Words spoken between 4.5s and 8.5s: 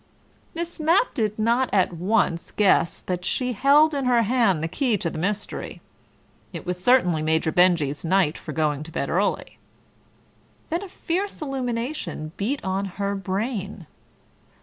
the key to the mystery. It was certainly Major Benjy's night